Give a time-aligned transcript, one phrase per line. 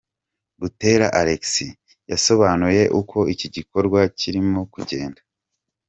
[0.59, 1.43] Butera Alex,
[2.11, 5.21] yasobanuye uko iki gikorwa kirimo kugenda.